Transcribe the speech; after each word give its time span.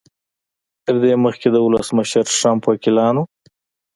تر 0.85 0.95
دې 1.03 1.13
مخکې 1.25 1.47
د 1.51 1.57
ولسمشر 1.65 2.23
ټرمپ 2.37 2.61
وکیلانو 2.67 3.23